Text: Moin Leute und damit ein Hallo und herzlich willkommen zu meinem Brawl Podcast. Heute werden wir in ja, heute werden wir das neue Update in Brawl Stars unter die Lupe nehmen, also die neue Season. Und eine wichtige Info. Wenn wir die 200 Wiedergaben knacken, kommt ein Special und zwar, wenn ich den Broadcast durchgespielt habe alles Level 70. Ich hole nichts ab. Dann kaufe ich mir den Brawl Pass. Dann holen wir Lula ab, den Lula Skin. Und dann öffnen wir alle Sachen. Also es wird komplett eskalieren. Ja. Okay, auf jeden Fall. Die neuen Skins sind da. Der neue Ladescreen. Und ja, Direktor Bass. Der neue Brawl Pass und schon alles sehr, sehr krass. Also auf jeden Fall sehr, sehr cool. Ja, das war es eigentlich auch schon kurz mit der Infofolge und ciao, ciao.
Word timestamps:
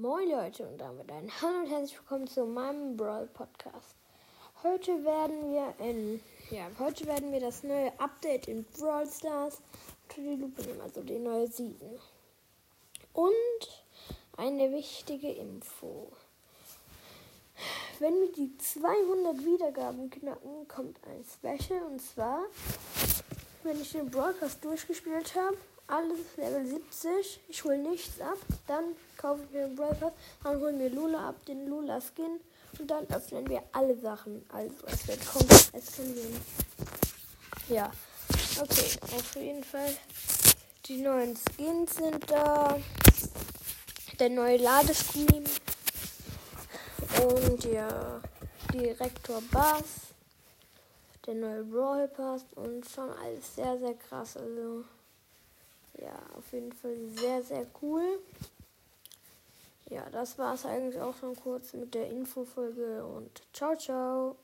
Moin 0.00 0.30
Leute 0.30 0.64
und 0.64 0.78
damit 0.78 1.10
ein 1.10 1.28
Hallo 1.42 1.58
und 1.58 1.70
herzlich 1.70 1.98
willkommen 1.98 2.28
zu 2.28 2.44
meinem 2.44 2.96
Brawl 2.96 3.26
Podcast. 3.26 3.96
Heute 4.62 5.04
werden 5.04 5.50
wir 5.50 5.74
in 5.84 6.20
ja, 6.52 6.68
heute 6.78 7.04
werden 7.06 7.32
wir 7.32 7.40
das 7.40 7.64
neue 7.64 7.90
Update 7.98 8.46
in 8.46 8.62
Brawl 8.62 9.08
Stars 9.08 9.60
unter 10.04 10.20
die 10.20 10.36
Lupe 10.36 10.62
nehmen, 10.62 10.80
also 10.82 11.02
die 11.02 11.18
neue 11.18 11.48
Season. 11.48 11.98
Und 13.12 13.84
eine 14.36 14.70
wichtige 14.70 15.32
Info. 15.32 16.12
Wenn 17.98 18.20
wir 18.20 18.30
die 18.30 18.56
200 18.56 19.44
Wiedergaben 19.44 20.10
knacken, 20.10 20.68
kommt 20.68 21.00
ein 21.08 21.24
Special 21.24 21.82
und 21.82 22.00
zwar, 22.00 22.44
wenn 23.64 23.80
ich 23.80 23.90
den 23.90 24.08
Broadcast 24.08 24.64
durchgespielt 24.64 25.34
habe 25.34 25.56
alles 25.88 26.36
Level 26.36 26.66
70. 26.66 27.40
Ich 27.48 27.64
hole 27.64 27.78
nichts 27.78 28.20
ab. 28.20 28.38
Dann 28.66 28.94
kaufe 29.16 29.42
ich 29.44 29.50
mir 29.50 29.66
den 29.66 29.76
Brawl 29.76 29.94
Pass. 29.94 30.12
Dann 30.44 30.60
holen 30.60 30.78
wir 30.78 30.90
Lula 30.90 31.30
ab, 31.30 31.44
den 31.46 31.68
Lula 31.68 32.00
Skin. 32.00 32.40
Und 32.78 32.90
dann 32.90 33.08
öffnen 33.08 33.48
wir 33.48 33.62
alle 33.72 33.98
Sachen. 33.98 34.44
Also 34.50 34.74
es 34.86 35.08
wird 35.08 35.26
komplett 35.26 35.74
eskalieren. 35.74 36.36
Ja. 37.68 37.90
Okay, 38.60 38.98
auf 39.16 39.36
jeden 39.36 39.64
Fall. 39.64 39.96
Die 40.86 40.98
neuen 40.98 41.36
Skins 41.36 41.96
sind 41.96 42.30
da. 42.30 42.78
Der 44.18 44.30
neue 44.30 44.58
Ladescreen. 44.58 45.44
Und 47.22 47.64
ja, 47.64 48.20
Direktor 48.72 49.42
Bass. 49.50 49.84
Der 51.26 51.34
neue 51.34 51.64
Brawl 51.64 52.08
Pass 52.08 52.44
und 52.54 52.88
schon 52.88 53.10
alles 53.10 53.54
sehr, 53.54 53.78
sehr 53.78 53.94
krass. 53.94 54.36
Also 54.36 54.84
auf 56.48 56.54
jeden 56.54 56.72
Fall 56.72 56.96
sehr, 57.08 57.42
sehr 57.42 57.66
cool. 57.82 58.20
Ja, 59.90 60.08
das 60.10 60.38
war 60.38 60.54
es 60.54 60.64
eigentlich 60.64 60.98
auch 60.98 61.14
schon 61.16 61.36
kurz 61.36 61.74
mit 61.74 61.94
der 61.94 62.08
Infofolge 62.08 63.04
und 63.04 63.42
ciao, 63.52 63.76
ciao. 63.76 64.36